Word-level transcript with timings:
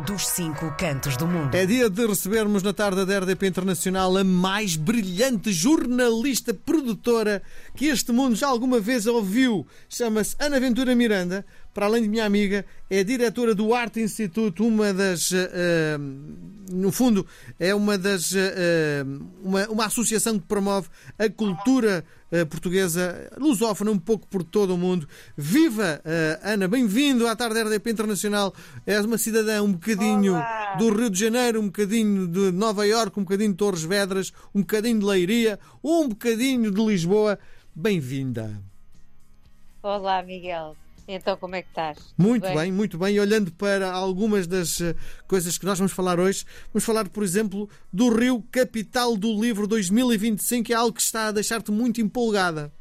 dos 0.00 0.26
cinco 0.26 0.74
cantos 0.76 1.16
do 1.16 1.26
mundo. 1.26 1.54
É 1.54 1.64
dia 1.64 1.88
de 1.88 2.06
recebermos 2.06 2.62
na 2.62 2.72
tarde 2.72 3.04
da 3.04 3.18
RDP 3.20 3.46
Internacional 3.46 4.16
a 4.16 4.24
mais 4.24 4.76
brilhante 4.76 5.52
jornalista 5.52 6.52
produtora 6.52 7.42
que 7.76 7.86
este 7.86 8.10
mundo 8.12 8.34
já 8.34 8.48
alguma 8.48 8.80
vez 8.80 9.06
ouviu. 9.06 9.66
Chama-se 9.88 10.36
Ana 10.38 10.58
Ventura 10.58 10.94
Miranda. 10.94 11.46
Para 11.74 11.86
além 11.86 12.04
de 12.04 12.08
minha 12.08 12.24
amiga, 12.24 12.64
é 12.88 13.02
diretora 13.02 13.52
do 13.52 13.74
Arte 13.74 14.00
Instituto, 14.00 14.64
uma 14.64 14.94
das. 14.94 15.32
Uh, 15.32 15.98
no 16.70 16.92
fundo, 16.92 17.26
é 17.58 17.74
uma 17.74 17.98
das. 17.98 18.30
Uh, 18.30 19.26
uma, 19.42 19.68
uma 19.68 19.86
associação 19.86 20.38
que 20.38 20.46
promove 20.46 20.88
a 21.18 21.28
cultura 21.28 22.04
uh, 22.30 22.46
portuguesa 22.46 23.28
lusófona 23.36 23.90
um 23.90 23.98
pouco 23.98 24.24
por 24.28 24.44
todo 24.44 24.72
o 24.72 24.78
mundo. 24.78 25.08
Viva, 25.36 26.00
Ana, 26.44 26.68
bem-vindo 26.68 27.26
à 27.26 27.34
tarde 27.34 27.56
da 27.56 27.64
RDP 27.64 27.90
Internacional. 27.90 28.54
És 28.86 29.04
uma 29.04 29.18
cidadã 29.18 29.60
um 29.60 29.72
bocadinho 29.72 30.34
Olá. 30.34 30.76
do 30.76 30.94
Rio 30.94 31.10
de 31.10 31.18
Janeiro, 31.18 31.60
um 31.60 31.66
bocadinho 31.66 32.28
de 32.28 32.52
Nova 32.52 32.86
Iorque, 32.86 33.18
um 33.18 33.24
bocadinho 33.24 33.50
de 33.50 33.56
Torres 33.56 33.82
Vedras, 33.82 34.32
um 34.54 34.60
bocadinho 34.60 35.00
de 35.00 35.06
Leiria, 35.06 35.58
um 35.82 36.08
bocadinho 36.08 36.70
de 36.70 36.80
Lisboa. 36.80 37.36
Bem-vinda. 37.74 38.62
Olá, 39.82 40.22
Miguel. 40.22 40.76
Então, 41.06 41.36
como 41.36 41.54
é 41.54 41.62
que 41.62 41.68
estás? 41.68 42.14
Muito 42.16 42.44
bem? 42.44 42.56
bem? 42.56 42.72
muito 42.72 42.96
bem. 42.98 43.14
E 43.16 43.20
olhando 43.20 43.52
para 43.52 43.92
algumas 43.92 44.46
das 44.46 44.80
eh, 44.80 44.94
coisas 45.28 45.58
que 45.58 45.66
nós 45.66 45.78
vamos 45.78 45.92
falar 45.92 46.18
hoje, 46.18 46.46
vamos 46.72 46.84
falar, 46.84 47.08
por 47.10 47.22
exemplo, 47.22 47.68
do 47.92 48.08
Rio 48.08 48.42
Capital 48.50 49.14
do 49.16 49.28
Livro 49.38 49.66
2025, 49.66 50.64
que 50.64 50.72
é 50.72 50.76
algo 50.76 50.94
que 50.94 51.02
está 51.02 51.28
a 51.28 51.32
deixar-te 51.32 51.70
muito 51.70 52.00
empolgada. 52.00 52.72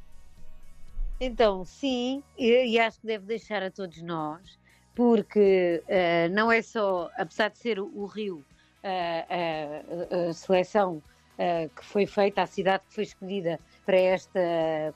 Então, 1.20 1.66
sim, 1.66 2.24
e, 2.38 2.80
acho 2.80 3.02
que 3.02 3.08
deve 3.08 3.26
deixar 3.26 3.62
a 3.62 3.70
todos 3.70 4.02
nós, 4.02 4.58
porque 4.96 5.84
uh, 5.86 6.34
não 6.34 6.52
é 6.52 6.62
só, 6.62 7.10
apesar 7.18 7.50
de 7.50 7.58
ser 7.60 7.80
o, 7.80 8.06
Rio 8.06 8.44
uh, 8.84 10.30
a 10.30 10.34
seleção 10.34 11.02
que 11.76 11.84
foi 11.84 12.06
feita, 12.06 12.44
a 12.44 12.46
cidade 12.46 12.84
que 12.88 12.94
foi 12.94 13.04
escolhida 13.04 13.60
para, 13.86 13.98
esta, 13.98 14.40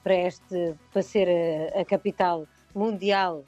para, 0.04 0.14
este, 0.14 0.76
para 0.94 1.02
ser 1.02 1.28
a, 1.28 1.82
a 1.82 1.84
capital 1.84 2.48
mundial, 2.74 3.44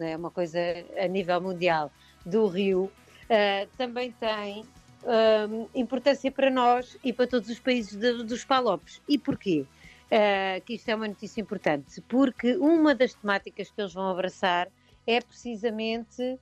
é 0.00 0.16
uma 0.16 0.30
coisa 0.30 0.58
a 0.98 1.06
nível 1.06 1.40
mundial 1.40 1.90
do 2.24 2.46
Rio, 2.46 2.84
uh, 2.84 3.68
também 3.76 4.12
tem 4.12 4.62
uh, 5.02 5.68
importância 5.74 6.30
para 6.30 6.50
nós 6.50 6.96
e 7.02 7.12
para 7.12 7.26
todos 7.26 7.48
os 7.48 7.58
países 7.58 7.94
de, 7.96 8.24
dos 8.24 8.44
Palopes. 8.44 9.00
E 9.08 9.18
porquê? 9.18 9.64
Uh, 10.06 10.60
que 10.64 10.74
isto 10.74 10.88
é 10.88 10.94
uma 10.94 11.08
notícia 11.08 11.40
importante, 11.40 12.00
porque 12.02 12.56
uma 12.56 12.94
das 12.94 13.14
temáticas 13.14 13.70
que 13.70 13.80
eles 13.80 13.94
vão 13.94 14.08
abraçar 14.10 14.68
é 15.06 15.20
precisamente 15.20 16.38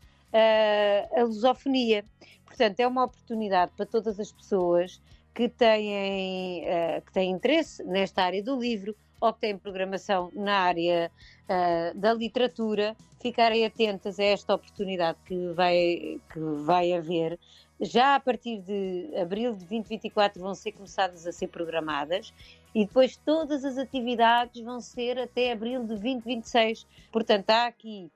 a 1.16 1.24
lusofonia. 1.24 2.04
Portanto, 2.44 2.78
é 2.78 2.86
uma 2.86 3.04
oportunidade 3.04 3.72
para 3.76 3.84
todas 3.84 4.20
as 4.20 4.30
pessoas 4.30 5.00
que 5.34 5.48
têm, 5.48 6.64
que 7.04 7.12
têm 7.12 7.32
interesse 7.32 7.82
nesta 7.82 8.22
área 8.22 8.40
do 8.40 8.56
livro, 8.56 8.94
têm 9.38 9.58
programação 9.58 10.30
na 10.34 10.60
área 10.60 11.10
uh, 11.44 11.98
da 11.98 12.14
literatura, 12.14 12.96
ficarem 13.20 13.66
atentas 13.66 14.18
a 14.18 14.24
esta 14.24 14.54
oportunidade 14.54 15.18
que 15.26 15.52
vai, 15.52 16.20
que 16.32 16.40
vai 16.64 16.92
haver. 16.92 17.38
Já 17.80 18.14
a 18.14 18.20
partir 18.20 18.60
de 18.60 19.10
abril 19.16 19.52
de 19.52 19.58
2024 19.60 20.40
vão 20.40 20.54
ser 20.54 20.72
começadas 20.72 21.26
a 21.26 21.32
ser 21.32 21.48
programadas 21.48 22.32
e 22.74 22.84
depois 22.84 23.16
todas 23.16 23.64
as 23.64 23.78
atividades 23.78 24.62
vão 24.62 24.80
ser 24.80 25.18
até 25.18 25.52
abril 25.52 25.80
de 25.80 25.88
2026. 25.88 26.86
Portanto, 27.10 27.50
há 27.50 27.66
aqui 27.66 28.10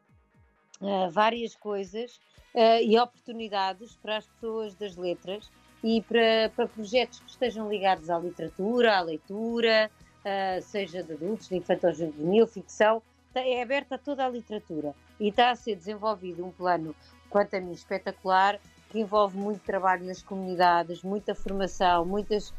uh, 0.80 1.11
várias 1.11 1.55
coisas 1.55 2.16
uh, 2.55 2.83
e 2.83 2.98
oportunidades 2.98 3.96
para 3.96 4.18
as 4.18 4.27
pessoas 4.27 4.74
das 4.74 4.96
letras 4.96 5.50
e 5.83 6.00
para, 6.02 6.50
para 6.56 6.66
projetos 6.66 7.20
que 7.20 7.30
estejam 7.30 7.68
ligados 7.68 8.08
à 8.08 8.18
literatura, 8.18 8.96
à 8.96 9.00
leitura, 9.02 9.91
uh, 10.25 10.62
seja 10.62 11.03
de 11.03 11.12
adultos, 11.12 11.48
de 11.48 11.57
infantil 11.57 11.92
juvenil, 11.92 12.46
ficção, 12.46 13.02
é 13.35 13.62
aberta 13.62 13.96
a 13.96 13.98
toda 13.98 14.24
a 14.24 14.29
literatura. 14.29 14.95
E 15.18 15.29
está 15.29 15.51
a 15.51 15.57
ser 15.57 15.77
desenvolvido 15.77 16.45
um 16.45 16.51
plano, 16.51 16.95
quanto 17.29 17.55
a 17.55 17.61
mim, 17.61 17.73
espetacular, 17.73 18.61
que 18.90 19.01
envolve 19.01 19.36
muito 19.36 19.61
trabalho 19.62 20.05
nas 20.05 20.23
comunidades, 20.23 21.02
muita 21.02 21.35
formação, 21.35 22.05
muitas, 22.05 22.51
uh, 22.51 22.55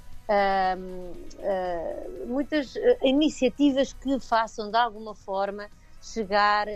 uh, 1.40 2.28
muitas 2.28 2.74
iniciativas 3.02 3.94
que 3.94 4.20
façam 4.20 4.70
de 4.70 4.78
alguma 4.78 5.16
forma 5.16 5.70
chegar 6.02 6.68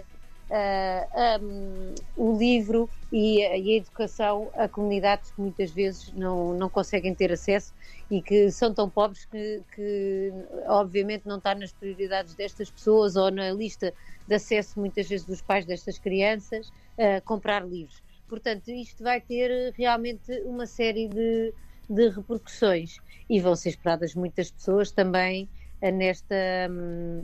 um, 0.51 1.93
o 2.15 2.37
livro 2.37 2.89
e, 3.11 3.41
e, 3.41 3.73
a 3.73 3.77
educação 3.77 4.51
a 4.55 4.67
comunidades 4.67 5.31
que 5.31 5.39
muitas 5.39 5.71
vezes 5.71 6.11
não, 6.13 6.53
não 6.53 6.69
conseguem 6.69 7.13
ter 7.13 7.31
acesso 7.31 7.73
e 8.09 8.21
que 8.21 8.51
são 8.51 8.73
tão 8.73 8.89
pobres 8.89 9.25
que, 9.25 9.61
que, 9.75 10.31
obviamente 10.67 11.25
não 11.25 11.37
está 11.37 11.53
nas 11.53 11.71
prioridades 11.71 12.35
destas 12.35 12.71
pessoas 12.71 13.15
ou 13.15 13.29
na 13.29 13.51
lista 13.51 13.93
de 14.27 14.35
acesso 14.35 14.79
muitas 14.79 15.07
vezes 15.07 15.25
dos 15.25 15.41
pais 15.41 15.65
destas 15.65 15.97
crianças 15.99 16.71
a 16.97 17.21
comprar 17.21 17.67
livros. 17.67 18.01
Portanto, 18.27 18.69
isto 18.69 19.03
vai 19.03 19.19
ter 19.19 19.73
realmente 19.75 20.31
uma 20.45 20.67
série 20.67 21.07
de, 21.07 21.53
de 21.89 22.09
repercussões 22.09 22.97
e 23.27 23.39
vão 23.39 23.55
ser 23.55 23.69
esperadas 23.69 24.13
muitas 24.13 24.51
pessoas 24.51 24.91
também 24.91 25.49
nesta, 25.81 26.35
hum, 26.69 27.21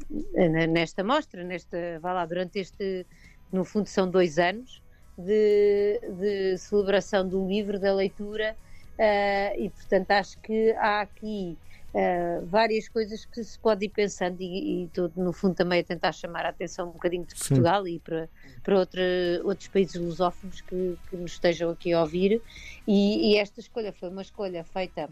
nesta 0.70 1.04
mostra, 1.04 1.44
nesta, 1.44 2.00
vá 2.00 2.14
lá, 2.14 2.26
durante 2.26 2.60
este, 2.60 3.06
no 3.52 3.66
fundo 3.66 3.88
são 3.88 4.10
dois 4.10 4.40
anos 4.40 4.82
de, 5.18 6.00
de 6.18 6.58
celebração 6.58 7.28
do 7.28 7.48
livro, 7.48 7.80
da 7.80 7.94
leitura, 7.94 8.56
uh, 8.98 9.60
e 9.60 9.70
portanto 9.70 10.12
acho 10.12 10.38
que 10.40 10.72
há 10.74 11.02
aqui 11.02 11.58
uh, 11.94 12.46
várias 12.46 12.88
coisas 12.90 13.26
que 13.26 13.44
se 13.44 13.58
pode 13.60 13.86
ir 13.86 13.90
pensando 13.90 14.42
e, 14.42 14.84
e 14.84 14.88
todo, 14.90 15.14
no 15.16 15.32
fundo 15.34 15.56
também 15.56 15.80
a 15.80 15.84
tentar 15.84 16.12
chamar 16.12 16.46
a 16.46 16.50
atenção 16.50 16.90
um 16.90 16.92
bocadinho 16.92 17.26
de 17.26 17.36
Portugal 17.36 17.84
Sim. 17.84 17.96
e 17.96 18.00
para, 18.00 18.30
para 18.64 18.80
outra, 18.80 19.02
outros 19.44 19.68
países 19.70 19.96
lusófonos 19.96 20.62
que, 20.62 20.98
que 21.10 21.18
nos 21.18 21.34
estejam 21.34 21.72
aqui 21.72 21.94
a 21.94 22.02
ouvir 22.02 22.42
e, 22.88 23.32
e 23.32 23.38
esta 23.38 23.60
escolha 23.60 23.94
foi 23.94 24.10
uma 24.10 24.22
escolha 24.22 24.64
feita 24.64 25.10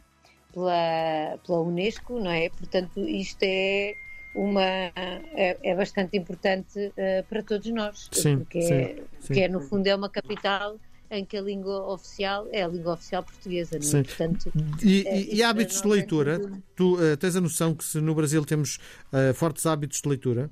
pela, 0.53 1.37
pela 1.45 1.61
Unesco, 1.61 2.19
não 2.19 2.31
é? 2.31 2.49
Portanto, 2.49 2.99
isto 2.99 3.43
é 3.43 3.95
uma 4.35 4.63
é, 4.63 5.57
é 5.63 5.75
bastante 5.75 6.17
importante 6.17 6.79
uh, 6.79 7.23
para 7.29 7.43
todos 7.43 7.69
nós, 7.71 8.09
sim, 8.11 8.37
porque, 8.37 8.61
sim, 8.61 8.73
é, 8.73 9.03
sim. 9.19 9.39
é, 9.41 9.47
no 9.47 9.61
fundo 9.61 9.85
é 9.87 9.95
uma 9.95 10.09
capital 10.09 10.77
em 11.11 11.23
que 11.23 11.37
a 11.37 11.41
língua 11.41 11.87
oficial 11.93 12.47
é 12.51 12.63
a 12.63 12.67
língua 12.67 12.93
oficial 12.93 13.23
portuguesa, 13.23 13.77
não 13.77 13.99
é? 13.99 14.03
Portanto, 14.03 14.51
e, 14.81 15.07
é, 15.07 15.19
e, 15.19 15.35
e 15.35 15.43
hábitos 15.43 15.81
de 15.81 15.87
leitura? 15.87 16.41
É 16.43 16.59
tu 16.75 16.95
uh, 16.95 17.15
tens 17.17 17.35
a 17.35 17.41
noção 17.41 17.75
que 17.75 17.83
se 17.83 18.01
no 18.01 18.15
Brasil 18.15 18.43
temos 18.43 18.79
uh, 19.11 19.33
fortes 19.33 19.65
hábitos 19.65 20.01
de 20.01 20.09
leitura? 20.09 20.49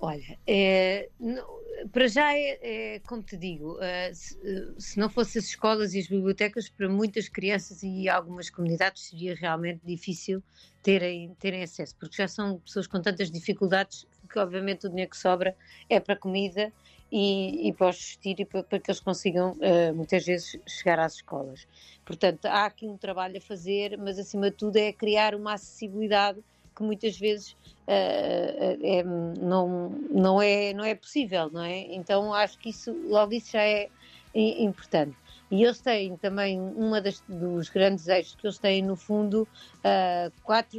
Olha, 0.00 0.38
é, 0.46 1.08
não, 1.18 1.44
para 1.92 2.08
já 2.08 2.34
é, 2.34 2.58
é, 2.96 2.98
como 3.00 3.22
te 3.22 3.36
digo, 3.36 3.76
uh, 3.76 4.14
se, 4.14 4.36
se, 4.78 4.98
não 4.98 5.08
fossem 5.08 5.40
as 5.40 5.46
escolas 5.46 5.94
e 5.94 6.00
as 6.00 6.06
bibliotecas, 6.06 6.68
para 6.68 6.88
muitas 6.88 7.28
crianças 7.28 7.82
e 7.82 8.08
algumas 8.08 8.50
comunidades 8.50 9.04
seria 9.04 9.34
realmente 9.34 9.80
difícil 9.84 10.42
terem, 10.82 11.34
terem 11.38 11.62
acesso, 11.62 11.94
porque 11.96 12.16
já 12.16 12.28
são 12.28 12.58
pessoas 12.60 12.86
com 12.86 13.00
tantas 13.00 13.30
dificuldades 13.30 14.06
que 14.30 14.38
obviamente 14.38 14.86
o 14.86 14.90
dinheiro 14.90 15.10
que 15.10 15.16
sobra 15.16 15.56
é 15.88 15.98
para 15.98 16.16
comida 16.16 16.72
e, 17.10 17.68
e 17.68 17.72
para 17.72 17.88
os 17.88 17.96
vestir 17.96 18.40
e 18.40 18.44
para, 18.44 18.62
para, 18.62 18.78
que 18.78 18.90
eles 18.90 19.00
consigam 19.00 19.52
uh, 19.52 19.94
muitas 19.94 20.24
vezes 20.24 20.58
chegar 20.66 20.98
às 20.98 21.14
escolas. 21.14 21.66
Portanto, 22.04 22.46
há 22.46 22.66
aqui 22.66 22.86
um 22.86 22.96
trabalho 22.96 23.38
a 23.38 23.40
fazer, 23.40 23.96
mas 23.96 24.18
acima 24.18 24.50
de 24.50 24.56
tudo 24.56 24.76
é 24.76 24.92
criar 24.92 25.34
uma 25.34 25.54
acessibilidade 25.54 26.40
que 26.78 26.84
muitas 26.84 27.18
vezes 27.18 27.52
uh, 27.52 28.78
é, 28.82 29.02
não, 29.02 29.90
não, 30.10 30.40
é, 30.40 30.72
não 30.72 30.84
é 30.84 30.94
possível, 30.94 31.50
não 31.50 31.64
é? 31.64 31.80
Então 31.92 32.32
acho 32.32 32.56
que 32.58 32.70
isso, 32.70 32.92
logo 33.08 33.32
isso 33.34 33.50
já 33.52 33.64
é 33.64 33.88
importante. 34.32 35.16
E 35.50 35.64
eles 35.64 35.80
têm 35.80 36.16
também, 36.18 36.60
uma 36.60 37.00
das, 37.00 37.20
dos 37.26 37.68
grandes 37.68 38.06
eixos 38.06 38.36
que 38.36 38.46
eles 38.46 38.58
têm, 38.58 38.82
no 38.82 38.94
fundo, 38.94 39.48
uh, 39.78 40.30
quatro 40.44 40.78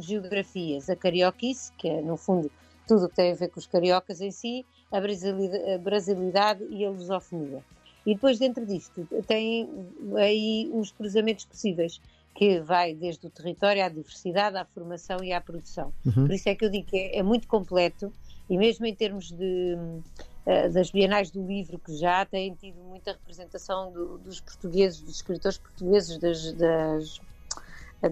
geografias. 0.00 0.90
A 0.90 0.96
carioquice, 0.96 1.70
que 1.78 1.86
é, 1.86 2.00
no 2.00 2.16
fundo, 2.16 2.50
tudo 2.88 3.04
o 3.04 3.08
que 3.08 3.14
tem 3.14 3.32
a 3.32 3.34
ver 3.34 3.50
com 3.50 3.60
os 3.60 3.66
cariocas 3.66 4.20
em 4.20 4.30
si, 4.30 4.64
a 4.90 5.00
brasilidade, 5.00 5.70
a 5.70 5.78
brasilidade 5.78 6.64
e 6.70 6.84
a 6.84 6.90
lusofonia. 6.90 7.62
E 8.06 8.14
depois, 8.14 8.38
dentro 8.38 8.64
disto, 8.64 9.06
tem 9.26 9.68
aí 10.16 10.70
uns 10.72 10.92
cruzamentos 10.92 11.44
possíveis 11.44 12.00
que 12.36 12.60
vai 12.60 12.94
desde 12.94 13.26
o 13.26 13.30
território 13.30 13.82
à 13.82 13.88
diversidade, 13.88 14.56
à 14.56 14.64
formação 14.64 15.24
e 15.24 15.32
à 15.32 15.40
produção. 15.40 15.92
Uhum. 16.04 16.26
Por 16.26 16.32
isso 16.32 16.48
é 16.48 16.54
que 16.54 16.64
eu 16.64 16.70
digo 16.70 16.86
que 16.86 16.96
é, 16.96 17.18
é 17.18 17.22
muito 17.22 17.48
completo 17.48 18.12
e 18.48 18.58
mesmo 18.58 18.84
em 18.84 18.94
termos 18.94 19.32
de, 19.32 19.74
uh, 19.74 20.72
das 20.72 20.90
bienais 20.90 21.30
do 21.30 21.44
livro, 21.44 21.78
que 21.78 21.96
já 21.96 22.24
têm 22.26 22.54
tido 22.54 22.78
muita 22.82 23.12
representação 23.12 23.90
do, 23.90 24.18
dos 24.18 24.40
portugueses, 24.40 25.00
dos 25.00 25.16
escritores 25.16 25.56
portugueses, 25.56 26.18
das, 26.18 26.52
das, 26.52 27.20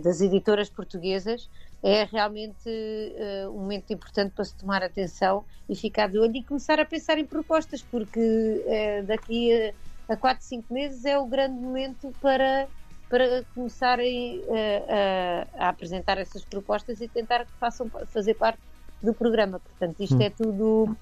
das 0.03 0.21
editoras 0.23 0.71
portuguesas, 0.71 1.51
é 1.83 2.05
realmente 2.05 2.67
uh, 2.67 3.51
um 3.51 3.61
momento 3.61 3.93
importante 3.93 4.33
para 4.33 4.45
se 4.47 4.55
tomar 4.55 4.83
atenção 4.83 5.45
e 5.69 5.77
ficar 5.77 6.09
de 6.09 6.19
olho 6.19 6.35
e 6.35 6.43
começar 6.43 6.81
a 6.81 6.85
pensar 6.87 7.19
em 7.19 7.27
propostas, 7.27 7.83
porque 7.83 8.19
uh, 8.19 9.07
daqui 9.07 9.53
a 9.53 9.75
a 10.09 10.17
4, 10.17 10.45
5 10.45 10.73
meses 10.73 11.05
é 11.05 11.19
o 11.19 11.27
grande 11.27 11.59
momento 11.59 12.13
para, 12.21 12.69
para 13.15 13.45
começarem 13.55 14.43
a, 14.49 15.61
a, 15.61 15.67
a 15.67 15.69
apresentar 15.69 16.19
essas 16.19 16.45
propostas 16.45 17.01
e 17.01 17.07
tentar 17.07 17.45
que 17.47 17.53
façam 17.61 17.89
fazer 18.09 18.35
parte 18.35 18.59
do 19.01 19.15
programa. 19.15 19.61
Portanto, 19.61 20.03
isto 20.03 20.17
hum. 20.17 20.21
é 20.21 20.31
tudo. 20.31 20.97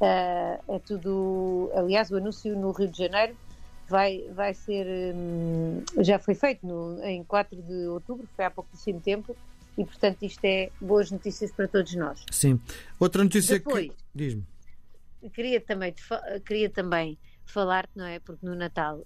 Uh, 0.00 0.74
é 0.74 0.80
tudo. 0.84 1.70
Aliás, 1.76 2.10
o 2.10 2.16
anúncio 2.16 2.58
no 2.58 2.72
Rio 2.72 2.88
de 2.88 2.98
Janeiro 2.98 3.36
vai, 3.88 4.24
vai 4.34 4.52
ser. 4.52 5.14
Um, 5.14 5.84
já 6.02 6.18
foi 6.18 6.34
feito 6.34 6.66
no, 6.66 7.00
em 7.04 7.22
4 7.22 7.62
de 7.62 7.86
outubro, 7.86 8.28
foi 8.34 8.44
há 8.44 8.50
pouquíssimo 8.50 9.00
tempo, 9.00 9.36
e 9.78 9.84
portanto 9.84 10.24
isto 10.24 10.44
é 10.44 10.70
boas 10.80 11.12
notícias 11.12 11.52
para 11.52 11.68
todos 11.68 11.94
nós. 11.94 12.24
Sim. 12.32 12.58
Outra 12.98 13.22
notícia 13.22 13.60
Depois, 13.60 13.86
que. 13.86 13.96
Diz-me. 14.12 14.44
Queria 15.32 15.60
também, 15.60 15.94
queria 16.44 16.68
também 16.68 17.16
falar, 17.44 17.88
não 17.94 18.06
é? 18.06 18.18
Porque 18.18 18.44
no 18.44 18.54
Natal, 18.54 19.04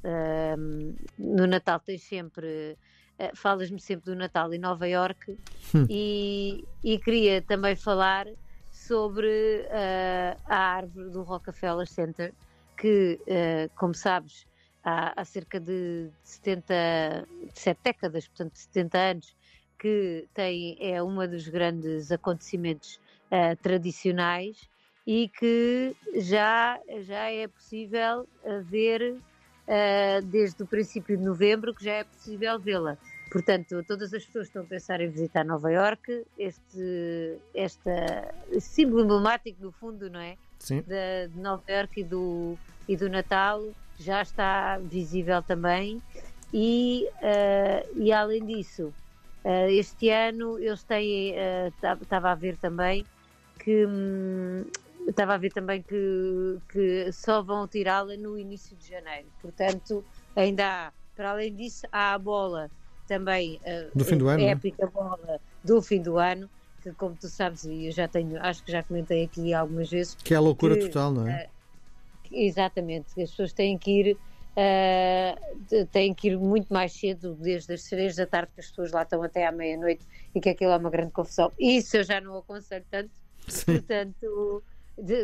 um, 0.59 0.95
no 1.19 1.47
Natal 1.47 1.81
tens 1.81 2.03
sempre. 2.03 2.77
Uh, 3.19 3.35
falas-me 3.35 3.81
sempre 3.81 4.05
do 4.07 4.15
Natal 4.15 4.55
em 4.55 4.61
Nova 4.61 4.87
York 4.87 5.37
hum. 5.75 5.87
e, 5.91 6.65
e 6.85 7.01
queria 7.01 7.43
também 7.43 7.75
falar 7.75 8.29
sobre 8.71 9.67
uh, 9.67 10.41
a 10.47 10.57
árvore 10.57 11.11
do 11.11 11.23
Rockefeller 11.23 11.87
Center, 11.89 12.33
que, 12.77 13.19
uh, 13.23 13.71
como 13.77 13.93
sabes, 13.93 14.47
há, 14.85 15.21
há 15.21 15.25
cerca 15.25 15.59
de 15.59 16.09
70, 16.23 17.27
de 17.53 17.59
7 17.61 17.81
décadas, 17.83 18.29
portanto, 18.29 18.57
70 18.57 18.99
anos, 18.99 19.37
que 19.79 20.29
tem, 20.33 20.77
é 20.81 21.03
um 21.03 21.17
dos 21.27 21.49
grandes 21.49 22.11
acontecimentos 22.13 23.01
uh, 23.27 23.57
tradicionais 23.63 24.69
e 25.09 25.27
que 25.27 25.97
já, 26.17 26.79
já 27.01 27.31
é 27.31 27.49
possível 27.49 28.29
ver 28.65 29.15
uh, 29.15 30.27
desde 30.27 30.63
o 30.63 30.67
princípio 30.67 31.17
de 31.17 31.25
novembro 31.25 31.75
que 31.75 31.83
já 31.83 31.93
é 31.93 32.05
possível 32.05 32.59
vê-la. 32.61 32.99
Portanto, 33.33 33.83
todas 33.89 34.13
as 34.13 34.23
pessoas 34.27 34.49
que 34.49 34.51
estão 34.51 34.63
a 34.65 34.67
pensar 34.67 35.01
em 35.01 35.09
visitar 35.09 35.47
Nova 35.47 35.73
York, 35.73 36.27
este, 36.39 37.39
esta, 37.55 38.35
este 38.51 38.69
símbolo 38.69 39.03
emblemático 39.03 39.59
do 39.63 39.73
fundo, 39.73 40.11
não 40.11 40.21
é? 40.21 40.37
Sim. 40.59 40.83
De, 40.83 41.29
de 41.29 41.41
Nova 41.41 41.63
York 41.67 42.01
e 42.01 42.05
do, 42.05 42.59
e 42.87 42.95
do 42.95 43.09
Natal, 43.09 43.65
já 43.99 44.21
está 44.21 44.77
visível 44.77 45.43
também. 45.43 46.03
E, 46.53 47.09
uh, 47.23 47.99
e 47.99 48.13
além 48.13 48.45
disso, 48.45 48.93
uh, 49.43 49.71
este 49.71 50.11
ano 50.11 50.59
eles 50.59 50.83
têm, 50.83 51.35
estava 52.03 52.29
uh, 52.29 52.33
a 52.33 52.35
ver 52.35 52.59
também 52.59 53.07
que 53.59 53.87
hum, 53.87 54.65
estava 55.11 55.35
a 55.35 55.39
ver 55.39 55.53
também 55.53 55.83
que, 55.83 56.59
que 56.69 57.13
só 57.13 57.43
vão 57.43 57.67
tirá-la 57.67 58.17
no 58.17 58.39
início 58.39 58.77
de 58.77 58.89
janeiro. 58.89 59.29
Portanto, 59.41 60.05
ainda 60.37 60.65
há, 60.67 60.93
para 61.17 61.31
além 61.31 61.55
disso, 61.55 61.87
há 61.91 62.15
a 62.15 62.19
bola 62.19 62.71
também 63.07 63.61
do 63.95 64.05
fim 64.05 64.19
do 64.19 64.29
ano, 64.29 64.43
é? 64.43 64.47
épica 64.49 64.87
bola 64.87 65.41
do 65.65 65.81
fim 65.81 66.03
do 66.03 66.19
ano, 66.19 66.49
que 66.83 66.93
como 66.93 67.17
tu 67.17 67.29
sabes, 67.29 67.65
e 67.65 67.87
eu 67.87 67.93
já 67.93 68.07
tenho, 68.07 68.41
acho 68.43 68.63
que 68.63 68.71
já 68.71 68.83
comentei 68.83 69.25
aqui 69.25 69.53
algumas 69.55 69.91
vezes. 69.91 70.15
Que 70.15 70.35
é 70.35 70.37
a 70.37 70.41
loucura 70.41 70.77
que, 70.77 70.87
total, 70.87 71.13
não 71.13 71.27
é? 71.27 71.49
Exatamente, 72.31 73.21
as 73.21 73.31
pessoas 73.31 73.53
têm 73.53 73.79
que 73.79 73.91
ir 73.91 74.19
uh, 74.59 75.87
têm 75.87 76.13
que 76.13 76.29
ir 76.29 76.39
muito 76.39 76.73
mais 76.73 76.93
cedo, 76.93 77.35
desde 77.35 77.73
as 77.73 77.83
3 77.85 78.17
da 78.17 78.27
tarde, 78.27 78.51
que 78.55 78.61
as 78.61 78.69
pessoas 78.69 78.93
lá 78.93 79.03
estão 79.03 79.23
até 79.23 79.47
à 79.47 79.53
meia-noite 79.53 80.05
e 80.35 80.41
que 80.41 80.49
aquilo 80.49 80.73
é 80.73 80.77
uma 80.77 80.91
grande 80.91 81.13
confusão. 81.13 81.53
Isso 81.59 81.97
eu 81.97 82.05
já 82.05 82.21
não 82.21 82.37
aconselho 82.37 82.85
tanto, 82.91 83.11
sim. 83.47 83.65
portanto, 83.65 84.63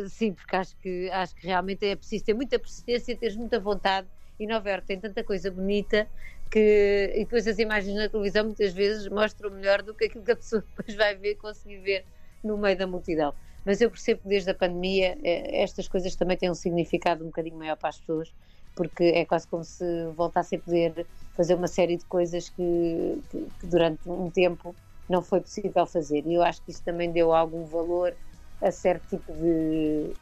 sim, 0.09 0.33
porque 0.33 0.55
acho 0.55 0.75
que, 0.77 1.09
acho 1.11 1.35
que 1.35 1.47
realmente 1.47 1.85
é 1.85 1.95
preciso 1.95 2.25
ter 2.25 2.33
muita 2.33 2.59
persistência, 2.59 3.17
ter 3.17 3.35
muita 3.35 3.59
vontade. 3.59 4.07
E 4.39 4.45
Nova 4.47 4.69
Iorque 4.69 4.87
tem 4.87 4.99
tanta 4.99 5.23
coisa 5.23 5.49
bonita 5.51 6.09
que 6.51 7.11
e 7.15 7.19
depois 7.19 7.47
as 7.47 7.57
imagens 7.59 7.95
na 7.95 8.09
televisão 8.09 8.45
muitas 8.45 8.73
vezes 8.73 9.07
mostram 9.09 9.49
melhor 9.51 9.81
do 9.81 9.95
que 9.95 10.05
aquilo 10.05 10.23
que 10.23 10.31
a 10.31 10.35
pessoa 10.35 10.61
depois 10.75 10.95
vai 10.95 11.15
ver, 11.15 11.35
conseguir 11.35 11.79
ver 11.79 12.05
no 12.43 12.57
meio 12.57 12.77
da 12.77 12.85
multidão 12.87 13.33
mas 13.65 13.81
eu 13.81 13.89
percebo 13.89 14.21
que 14.21 14.27
desde 14.27 14.51
a 14.51 14.53
pandemia 14.53 15.17
eh, 15.23 15.63
estas 15.63 15.87
coisas 15.87 16.15
também 16.15 16.37
têm 16.37 16.51
um 16.51 16.53
significado 16.53 17.23
um 17.23 17.27
bocadinho 17.27 17.57
maior 17.57 17.75
para 17.75 17.89
as 17.89 17.97
pessoas, 17.99 18.31
porque 18.75 19.03
é 19.05 19.25
quase 19.25 19.47
como 19.47 19.63
se 19.63 19.83
voltasse 20.15 20.55
a 20.55 20.59
poder 20.59 21.07
fazer 21.33 21.55
uma 21.55 21.67
série 21.67 21.97
de 21.97 22.05
coisas 22.05 22.47
que, 22.49 23.23
que, 23.29 23.51
que 23.59 23.67
durante 23.67 24.07
um 24.07 24.29
tempo 24.29 24.77
não 25.09 25.23
foi 25.23 25.41
possível 25.41 25.85
fazer. 25.87 26.25
E 26.27 26.35
eu 26.35 26.43
acho 26.43 26.61
que 26.63 26.71
isso 26.71 26.83
também 26.83 27.11
deu 27.11 27.33
algum 27.33 27.65
valor 27.65 28.15
a 28.61 28.71
certo 28.71 29.09
tipo 29.09 29.33
de, 29.33 30.13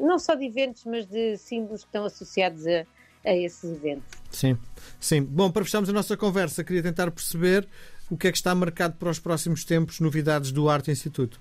não 0.00 0.18
só 0.18 0.34
de 0.34 0.44
eventos, 0.44 0.84
mas 0.84 1.06
de 1.06 1.36
símbolos 1.36 1.82
que 1.82 1.88
estão 1.88 2.04
associados 2.04 2.66
a, 2.66 2.84
a 3.24 3.34
esses 3.34 3.64
eventos. 3.64 4.18
Sim, 4.30 4.56
sim. 5.00 5.22
Bom, 5.22 5.50
para 5.50 5.64
fecharmos 5.64 5.88
a 5.88 5.92
nossa 5.92 6.16
conversa, 6.16 6.64
queria 6.64 6.82
tentar 6.82 7.10
perceber 7.10 7.66
o 8.10 8.16
que 8.16 8.28
é 8.28 8.32
que 8.32 8.38
está 8.38 8.54
marcado 8.54 8.96
para 8.96 9.10
os 9.10 9.18
próximos 9.18 9.64
tempos, 9.64 10.00
novidades 10.00 10.52
do 10.52 10.68
Arte 10.68 10.90
Instituto. 10.90 11.40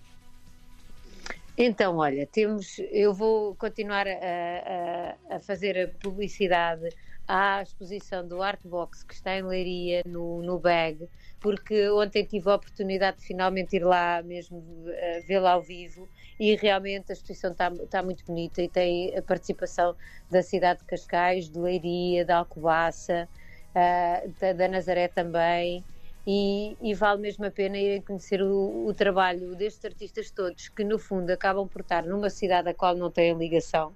Então, 1.57 1.97
olha, 1.97 2.27
temos, 2.27 2.80
eu 2.92 3.13
vou 3.13 3.56
continuar 3.56 4.06
a, 4.07 4.12
a, 4.12 5.36
a, 5.36 5.39
fazer 5.39 5.77
a 5.80 5.88
publicidade 6.01 6.89
à 7.27 7.62
exposição 7.62 8.27
do 8.27 8.42
Artbox 8.42 9.04
que 9.04 9.13
está 9.13 9.38
em 9.38 9.42
Leiria, 9.42 10.04
no, 10.06 10.42
no 10.42 10.60
BAG, 10.60 11.10
porque 11.39 11.89
ontem 11.89 12.24
tive 12.24 12.50
a 12.50 12.56
oportunidade 12.56 13.18
de 13.19 13.25
finalmente 13.25 13.75
ir 13.75 13.83
lá 13.83 14.22
mesmo 14.24 14.60
uh, 14.60 15.27
vê-la 15.27 15.51
ao 15.51 15.62
vivo 15.62 16.07
e 16.39 16.56
realmente 16.56 17.12
a 17.12 17.13
exposição 17.13 17.51
está, 17.51 17.69
está 17.69 18.04
muito 18.04 18.25
bonita 18.25 18.62
e 18.62 18.69
tem 18.69 19.18
a 19.18 19.22
participação 19.22 19.95
da 20.30 20.42
cidade 20.42 20.80
de 20.80 20.86
Cascais, 20.86 21.50
de 21.50 21.57
Leiria, 21.60 22.25
da 22.25 22.38
Alcobaça, 22.38 23.28
uh, 23.71 24.33
da, 24.39 24.54
da 24.54 24.68
Nazaré 24.68 25.07
também 25.07 25.83
e, 26.28 26.75
e, 26.81 26.94
vale 26.95 27.21
mesmo 27.21 27.45
a 27.45 27.51
pena 27.51 27.78
irem 27.78 28.01
conhecer 28.01 28.42
o, 28.42 28.88
o, 28.88 28.94
trabalho 28.95 29.56
destes 29.56 29.86
artistas 29.86 30.31
todos, 30.31 30.69
que 30.69 30.83
no 30.83 30.98
fundo 30.98 31.30
acabam 31.30 31.68
por 31.68 31.81
estar 31.81 32.04
numa 32.04 32.31
cidade 32.31 32.68
a 32.68 32.74
qual 32.74 32.95
não 32.95 33.12
têm 33.12 33.38
ligação 33.38 33.94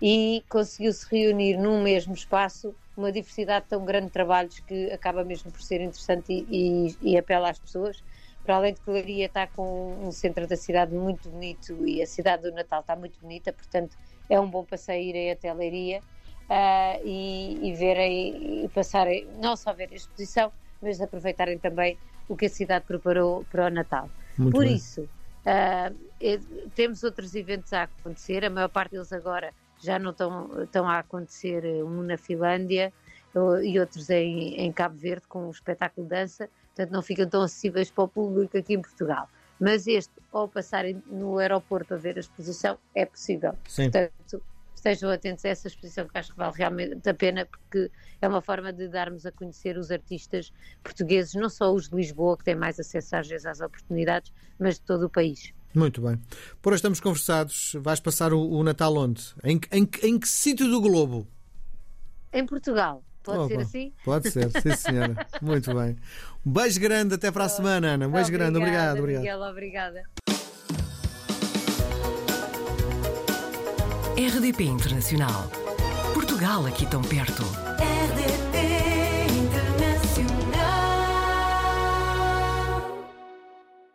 e 0.00 0.44
conseguiu-se 0.48 1.06
reunir 1.10 1.56
num 1.56 1.82
mesmo 1.82 2.14
espaço 2.14 2.74
uma 2.96 3.10
diversidade 3.10 3.66
tão 3.68 3.84
grande 3.84 4.06
de 4.06 4.12
trabalhos 4.12 4.58
que 4.60 4.90
acaba 4.90 5.24
mesmo 5.24 5.50
por 5.50 5.62
ser 5.62 5.80
interessante 5.80 6.32
e, 6.50 6.88
e, 7.02 7.12
e 7.12 7.18
apela 7.18 7.50
às 7.50 7.58
pessoas. 7.58 8.02
Para 8.44 8.56
além 8.56 8.74
de 8.74 8.80
que 8.80 8.90
Leiria 8.90 9.26
está 9.26 9.46
com 9.46 9.94
um 10.04 10.10
centro 10.10 10.46
da 10.48 10.56
cidade 10.56 10.92
muito 10.92 11.28
bonito 11.28 11.86
e 11.86 12.02
a 12.02 12.06
cidade 12.06 12.42
do 12.42 12.52
Natal 12.52 12.80
está 12.80 12.96
muito 12.96 13.18
bonita, 13.20 13.52
portanto 13.52 13.96
é 14.28 14.38
um 14.40 14.50
bom 14.50 14.64
passeio 14.64 15.10
irem 15.10 15.30
até 15.30 15.52
Leiria 15.52 16.00
uh, 16.00 17.00
e, 17.06 17.68
e 17.68 17.74
verem 17.74 18.64
e 18.64 18.68
passarem, 18.68 19.26
não 19.40 19.56
só 19.56 19.72
ver 19.72 19.90
a 19.92 19.94
exposição, 19.94 20.52
mas 20.80 21.00
aproveitarem 21.00 21.58
também 21.58 21.96
o 22.28 22.36
que 22.36 22.46
a 22.46 22.50
cidade 22.50 22.84
preparou 22.84 23.44
para 23.44 23.66
o 23.66 23.70
Natal. 23.70 24.10
Muito 24.36 24.52
Por 24.52 24.64
bem. 24.64 24.74
isso, 24.74 25.02
uh, 25.02 26.70
temos 26.74 27.04
outros 27.04 27.34
eventos 27.36 27.72
a 27.72 27.84
acontecer, 27.84 28.44
a 28.44 28.50
maior 28.50 28.68
parte 28.68 28.92
deles 28.92 29.12
agora 29.12 29.52
já 29.82 29.98
não 29.98 30.12
estão, 30.12 30.62
estão 30.62 30.88
a 30.88 31.00
acontecer, 31.00 31.64
um 31.84 32.02
na 32.02 32.16
Finlândia 32.16 32.92
e 33.62 33.80
outros 33.80 34.08
em, 34.10 34.54
em 34.60 34.72
Cabo 34.72 34.96
Verde 34.96 35.26
com 35.26 35.46
um 35.46 35.50
espetáculo 35.50 36.06
de 36.06 36.10
dança, 36.10 36.48
portanto 36.66 36.92
não 36.92 37.02
ficam 37.02 37.28
tão 37.28 37.42
acessíveis 37.42 37.90
para 37.90 38.04
o 38.04 38.08
público 38.08 38.56
aqui 38.56 38.74
em 38.74 38.80
Portugal. 38.80 39.28
Mas 39.58 39.86
este, 39.86 40.12
ao 40.32 40.48
passarem 40.48 41.02
no 41.06 41.38
aeroporto 41.38 41.94
a 41.94 41.96
ver 41.96 42.16
a 42.16 42.20
exposição, 42.20 42.78
é 42.94 43.06
possível. 43.06 43.54
Sim. 43.68 43.90
Portanto, 43.90 44.42
estejam 44.74 45.10
atentos 45.10 45.44
a 45.44 45.48
essa 45.48 45.68
exposição 45.68 46.08
que 46.08 46.18
acho 46.18 46.32
que 46.32 46.36
vale 46.36 46.52
realmente 46.56 47.08
a 47.08 47.14
pena 47.14 47.46
porque 47.46 47.90
é 48.20 48.28
uma 48.28 48.40
forma 48.40 48.72
de 48.72 48.88
darmos 48.88 49.24
a 49.24 49.32
conhecer 49.32 49.78
os 49.78 49.90
artistas 49.90 50.52
portugueses, 50.82 51.34
não 51.34 51.48
só 51.48 51.72
os 51.72 51.88
de 51.88 51.96
Lisboa, 51.96 52.36
que 52.36 52.44
têm 52.44 52.56
mais 52.56 52.78
acesso 52.78 53.16
às 53.16 53.28
vezes 53.28 53.46
às 53.46 53.60
oportunidades, 53.60 54.32
mas 54.58 54.74
de 54.74 54.82
todo 54.82 55.06
o 55.06 55.10
país. 55.10 55.54
Muito 55.74 56.02
bem. 56.02 56.20
Por 56.60 56.72
hoje 56.72 56.78
estamos 56.78 57.00
conversados. 57.00 57.76
Vais 57.80 58.00
passar 58.00 58.32
o, 58.32 58.50
o 58.50 58.62
Natal 58.62 58.94
onde? 58.96 59.22
Em, 59.42 59.60
em, 59.70 59.88
em 60.02 60.18
que 60.18 60.28
sítio 60.28 60.68
do 60.68 60.80
globo? 60.80 61.26
Em 62.32 62.44
Portugal. 62.46 63.02
Pode 63.22 63.38
oh, 63.38 63.48
ser 63.48 63.60
assim? 63.60 63.92
Pode 64.04 64.30
ser, 64.30 64.50
sim 64.60 64.74
senhora. 64.76 65.26
Muito 65.40 65.72
bem. 65.74 65.96
Um 66.44 66.52
beijo 66.52 66.80
grande, 66.80 67.14
até 67.14 67.30
para 67.30 67.44
a 67.44 67.48
semana, 67.48 67.94
Ana. 67.94 68.08
Um 68.08 68.10
beijo 68.10 68.28
obrigada, 68.28 68.50
grande, 68.50 68.58
obrigado. 68.58 68.98
obrigado. 68.98 69.22
Miguel, 69.22 69.42
obrigada. 69.42 70.02
RDP 74.16 74.64
Internacional. 74.64 75.50
Portugal 76.14 76.66
aqui 76.66 76.84
tão 76.86 77.02
perto. 77.02 77.61